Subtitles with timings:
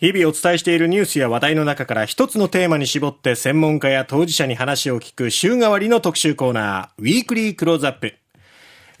[0.00, 8.14] 日々お伝えしているニュースや話題の中から一つのテーマに絞って専門家や当事者に話を聞く週替わりの特集コーナー、ウィークリークローズアップ。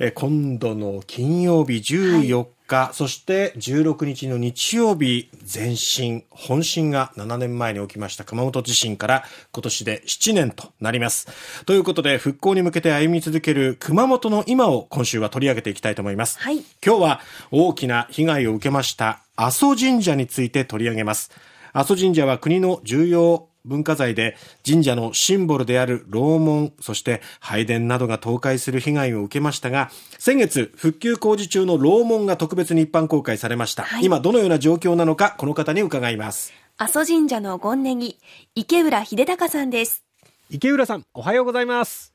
[0.00, 11.28] え今度の金曜日14日、はい、そして16日の日曜日、前震、本震が7年前に起きました熊本地震から今年で7年となります。
[11.64, 16.40] ということで、復興に向けて歩み続ける熊本の今を今週は取り上げていきたいと思います。
[16.40, 17.20] はい、今日は
[17.52, 21.30] 大きな被害を受けました阿蘇神社について取り上げます。
[21.72, 33.84] 阿蘇神社は国の重要文化財で神社のシンボルである楼門、そして拝殿などが倒壊する被害を受けましたが、先月復旧工事中の楼門が特別に一般公開されました。
[33.84, 36.52] はい、今どのような状況なのか、この方に伺います。
[36.76, 38.18] 阿蘇神社の権ネギ、
[38.56, 40.04] 池浦秀隆さんです。
[40.50, 42.12] 池浦さん、おはようございます。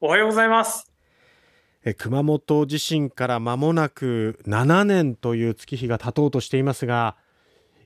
[0.00, 0.93] おはようございます。
[1.92, 7.16] 熊本地震から間もなく7年という月日が経とうとしていますが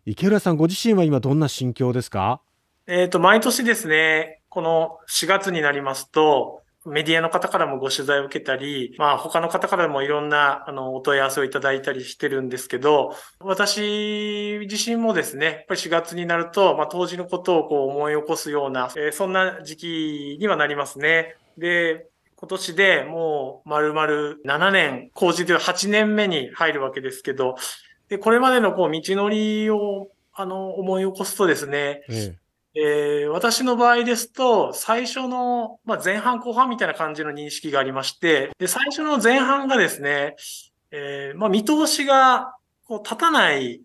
[0.06, 2.40] 池浦さんご自身は今どんな心境ですか？
[2.86, 21.34] えっ、と毎年ですねこの4月になりますとメディアの方からもご取材を受けたり、まあ他の方からもいろんなあのお問い合わせをいただいたりしてるんですけど、私自身もですね、やっぱり4月になると、まあ当時のことをこう思い起こすような、えー、そんな時期にはなりますね。
[21.58, 22.06] で、
[22.40, 24.06] 今年でもう丸々
[24.46, 27.56] 7年、工事では8年目に入るわけですけど、
[28.08, 32.36] で、これまでのこう道のりを、あの、思い起こすとですね、え
[32.76, 32.80] え。
[32.80, 40.36] えー、私の場合ですと、最初の、まあ、前半後半みたいな感じの認識がありまして、で、最初の前半がですね、
[40.92, 43.82] えー、まあ、見通しがこう立たない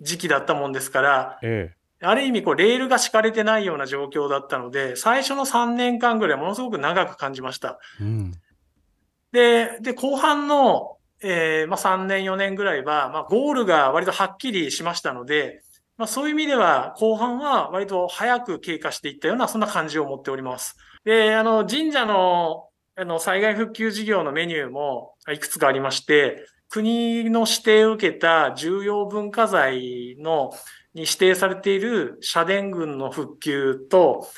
[0.00, 7.78] 時期だったもんですから、ええある意味、こう、レールが敷かれてないような状況だったので、最初の3年間ぐらいものすごく長く感じました。
[8.00, 8.32] うん、
[9.32, 15.62] で、で、後半の、えー、まあ、3年、4年ぐらいは、まあ、ゴールが割とはっきりしましたので、
[15.96, 20.76] まあ、そういう意味では、後半は割と早く経過していったような、そんな感じを持っております。
[21.04, 30.52] で、あの、神社の、あの、災害復旧事業のメニューもいくつかありまして、国の指定を受けた重要文化財の
[30.94, 34.28] に指定されている社殿群の復旧と、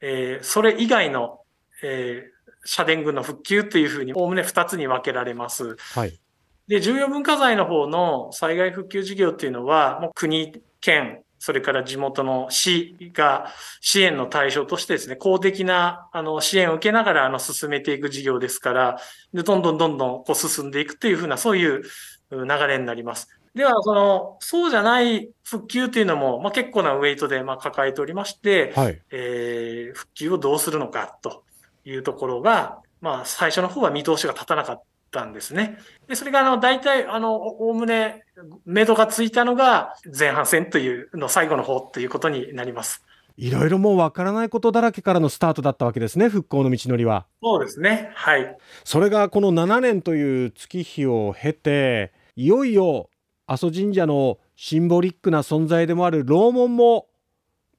[0.00, 1.40] えー、それ以外の、
[1.82, 5.76] えー、社殿群の復旧というふうに、おおむね2つに分けられます。
[5.94, 6.18] はい。
[6.66, 19.00] で、重要文化財の方の災害復旧事業っていうのは、もう国、県、それから地元の市が支援の対象としてですね、公的なあの支援を受けながらあの進めていく事業ですから、
[19.34, 21.82] でどんどんどんどんこう進んでいくというふうな、そういう
[22.30, 23.28] 流れになります。
[23.56, 31.42] では、その、そうじゃない復旧というのも、まあ、結構なウェイトで、まあ、抱えておりまして、はい、えー、復旧をどうするのかと
[31.84, 35.78] いうところが、まあ、最初の方は見通しが立たなかったんですね。
[36.08, 38.24] で、それが、あの、大体、あの、おおむね、
[38.64, 43.04] 目処がついたのが、前半戦というの最後の方ということになります。
[43.36, 47.26] いろいろもうわからないことだらけからのスタートだったわけですね、復興の道のりは。
[47.42, 48.10] そうですね。
[48.14, 48.56] はい。
[48.84, 53.08] それがこの7年という月日を経て、いよいよ
[53.46, 57.06] 阿蘇神社のシンボリックな存在でもある楼門も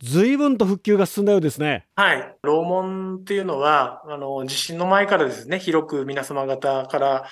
[0.05, 1.85] 随分と復旧が進んだようですね。
[1.95, 2.35] はい。
[2.43, 7.23] 楼門っていうのは、あの、地震の前からですね、広く皆様方から、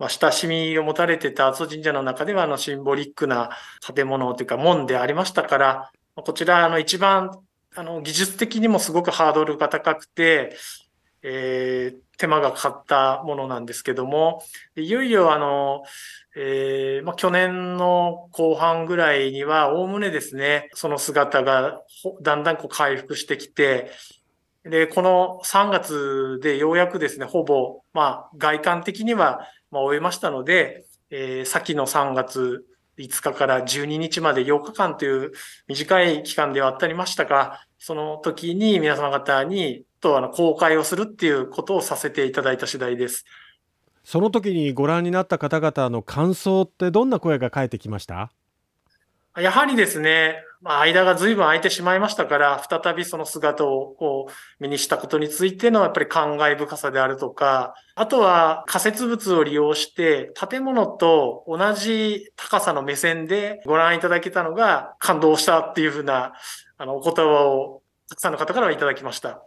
[0.00, 3.50] まあ、親しみを持たれてた阿蘇神社の中では、あの、シンボリックな
[3.94, 7.30] 建物というか、門でありましたから、こちら、あの、一番、
[7.76, 10.56] あの、技術的にもすごくハードルが高くて、
[11.28, 14.44] えー、手間がかかったものなんですけども、
[14.76, 15.82] いよいよ、あの、
[16.36, 21.80] えー、まあ、去年の後半ぐらいには、おおむねですね、その姿が
[22.22, 23.90] だんだんこう回復してきて、
[24.62, 32.64] で、この3月でようやくですね、ほぼ、まあ、外観的には、まあ、終えましたので、えー、先の3月
[32.98, 35.32] 5日から12日まで8日間という
[35.66, 43.24] 短い期間ではあったりましたが、その時に皆様方に、と、あの、公開をするっていうことをさせていただいた次第です。
[44.04, 48.30] その時にご覧になった方々の感想ってどんな声が返ってきました？
[49.36, 66.32] やはりですね、まあ、間が随分空いてしまいましたから、再びその姿をこう目にしたことについてのやっぱり感慨深さであるとか、あとは仮設物を利用して建物と同じ高さの目線でご覧いただけたのが感動したっていうふうな
[66.78, 69.42] あのお言葉をたくさんの方からはいただきました。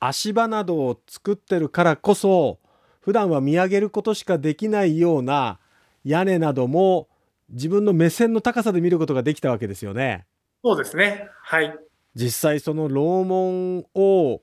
[0.00, 2.58] 足場などを作ってるからこそ
[3.00, 5.58] 普段は見上げることしかできないような
[6.04, 7.08] 屋根なども
[7.50, 10.26] 自分の目線の高さで見ることができたわけですよね。
[10.62, 11.28] そうですね。
[11.42, 11.76] はい。
[12.14, 14.40] 実際その楼門を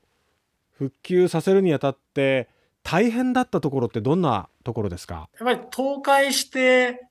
[0.71, 2.49] 復旧させるにあたって
[2.83, 5.29] 大変だったところってどんなところですか？
[5.39, 7.01] やっぱり倒壊して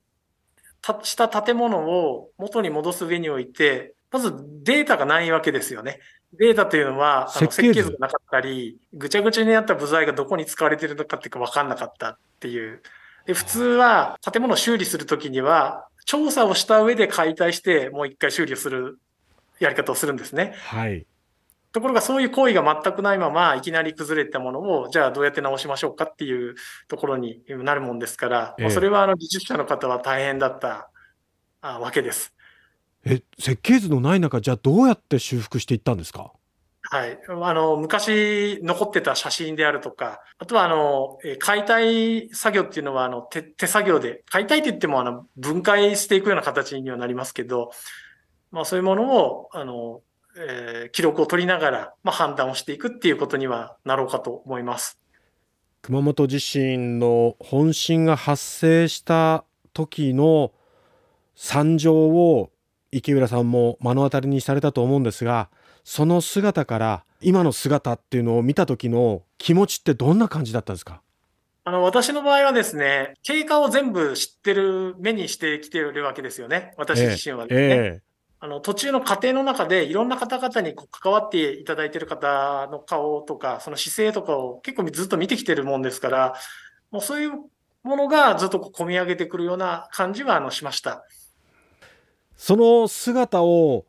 [1.03, 6.01] した建物を元に戻す上において、まずデータがないわけですよね。
[6.33, 12.83] データというのは、あの設計図がなかったり、ぐちゃぐちゃになった部材がどこに使われているのかっていうか分かんなかったっていう。
[13.27, 18.99] で普通は建物を修理するときには、調査をした上で解体して、もう一回修理をする
[19.59, 20.55] やり方をするんですね。
[20.57, 21.07] はい。
[21.73, 26.57] ところがそういう行為が全くないまま、いきなり崩れたものを、じゃあどうやって直しましょうかっていう
[26.89, 30.91] ところになるもんですから、ええ、それはあの技術者の方は大変だった
[31.63, 32.35] わけです。
[33.05, 36.33] え、設計図のない中、じゃあどうやって修復していったんですか？
[36.83, 37.19] はい。
[37.29, 47.71] あの、昔残ってた写真であるとか、あとはあの、解体作業っていうのはあの手、手作業で、解体って言ってもあの、分解していくような形にはなりますけど、
[48.51, 50.03] まあそういうものを、あの、
[50.37, 54.99] えー、記録を取りながら、まあ、判断をしていくっていうことにはなろうかと思います。
[55.83, 60.53] 熊本地震の本震が発生した時の
[61.35, 62.51] 惨状を
[62.93, 65.49] 池浦さんも目の当たりにされたと思うんですが
[65.85, 71.03] その姿から今の姿っていうのを見た時の気持ちってどんな感じだったんですか？
[71.65, 76.73] あの、私の場合はですね、経過を全部知ってる、目にしてきてるわけですよね。
[76.79, 77.67] 私自身はですね。
[77.67, 78.03] ええ
[78.43, 86.35] あの、途中の過程の中でいろんな方々に関わっていただいている方の顔とか、その姿勢とかを結構ずっと見てきてるもんですから、
[86.91, 87.33] もうそういう
[87.83, 91.05] ものがずっと込み上げてくるような感じはあのしました。
[92.43, 93.85] その姿を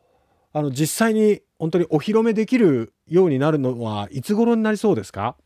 [0.52, 5.36] あの実際に本当にお披露目できるようになるのはいつ頃になりそうですか？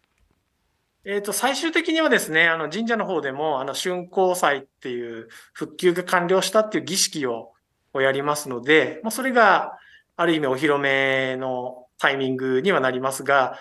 [1.04, 7.52] えっ、と、最終的にはですね、あの神社の方でも、あの竣工祭っていう復旧が完了したっていう儀式を
[7.94, 9.78] をやりますので、まあ、それが
[10.16, 13.56] ある意味お披露目のタイミングにはなりますが、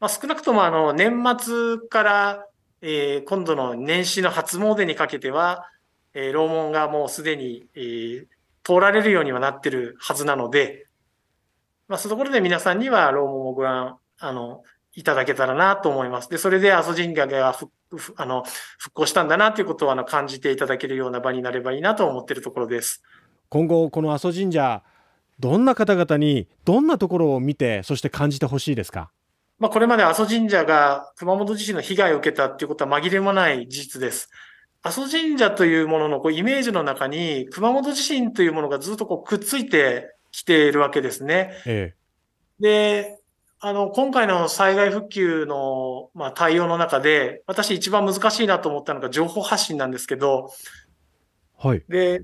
[0.00, 2.46] まあ、少なくともあの年末から、
[2.80, 5.68] えー、今度の年始の初詣にかけては、
[6.14, 8.26] えー、楼門がもうすでに、えー、
[8.66, 10.86] 通られるようにはなってるはずなので、
[11.86, 14.64] まあ、そういうところで皆さんには楼門をご覧、あの、
[14.94, 16.28] いただけたらなと思います。
[16.30, 17.70] で、それで阿蘇神社が復
[18.16, 18.42] あの
[18.78, 23.00] 復興したんだなということをあの感じていただけるような場になればいいなと思っているところです。
[23.48, 24.82] 今後この阿蘇神社
[25.38, 29.12] どんな方々にどんなところを見てそして感じてほしいですか？
[29.60, 34.30] まあ、これまで阿蘇神社が熊本地震の被害を受けたっていうことは紛れもない事実です。
[34.86, 41.50] 阿蘇神社というもののこうイメージの中に熊本地震というものがずっとこうくっついてきているわけですね。
[41.66, 41.94] え
[42.60, 43.18] え、で、
[43.58, 50.52] あの、今回の災害復旧の、まあ、対応の中で、私一番難しいなと思ったのが情報発信なんですけど、
[51.58, 51.82] はい。
[51.88, 52.22] で、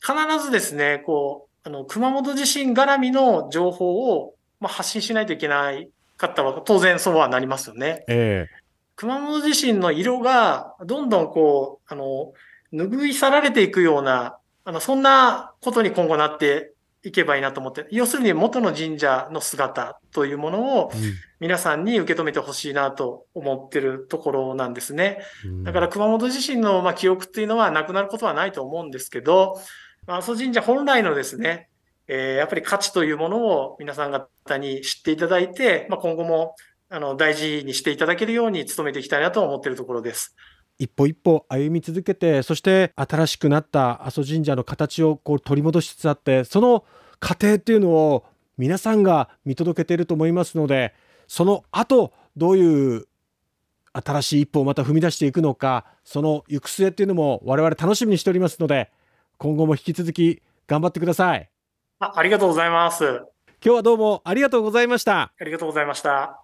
[0.00, 5.88] 必ずですね、こう、あの、熊本地震絡みの情報を、まあ、発信しないといけない
[6.18, 8.04] 方は、当然そうはなりますよね。
[8.06, 8.61] ええー、
[8.96, 12.32] 熊本地震の色が、どんどんこう、あの、
[12.72, 16.72] 拭い去られていくような、あの、そんなことに今後なって
[17.04, 20.92] いけばいいなと思って、要するに元の神社の姿というものを
[21.40, 25.18] 皆さんに受け止めてほしいなと思ってるところなんですね。
[25.64, 29.60] だから熊本地震のまあ記憶っていうのはなくなることはないと思うんですけど、
[30.06, 31.68] 阿蘇神社本来のですね、
[32.06, 36.54] えー、やっぱり価値というものを皆さん方に知っていただいて、まあ、今後も
[36.94, 40.36] あの大事にしていただけるように努めていきたいなと思っているところです。
[40.78, 46.84] 一歩一歩歩み続けてそして新しくなった阿蘇神社の形をこう取り戻しつつあってその
[47.18, 48.24] 過程っていうのを
[48.58, 50.92] 皆さんが見届けていると思いますので
[51.28, 53.06] その後どういう
[53.92, 58.90] 新しい一歩をまた踏み出していくのかその行く末っていうのも我々楽しみにしておりますので
[59.38, 61.48] 今後も引き続き頑張ってください。
[62.00, 63.04] あありがとうございます。
[63.64, 65.32] 今日はどうもありがとうございました。
[65.38, 66.41] ありがとうございました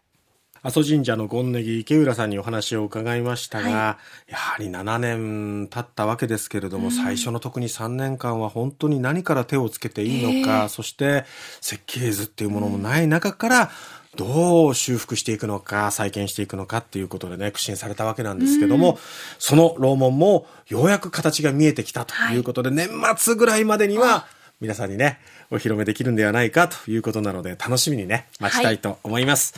[0.62, 3.98] 阿蘇神社の権ネギ池浦さんにお話を伺いましたが、は
[4.28, 11.24] い、やはり7年経ったわけですけれども、うん、最初の特に3年間は本当に何から手をつけていいのか、そして
[11.60, 13.70] 設計図っていうものもない中から、
[14.16, 18.98] どう修復していくのか、再建していくのかっていうことでね、苦心されたわけなんですけども、うん、
[19.38, 24.26] その楼門もようやく形が見えてきたということで、はい、年末ぐらいまでには
[24.60, 25.20] 皆さんにね、
[25.52, 29.54] お披露目できるんではないかということなので、楽しみにね、待ちたいと思います。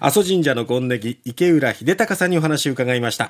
[0.00, 3.26] はい、阿蘇神社の権ネギ、池浦秀隆さんにお話を伺いました。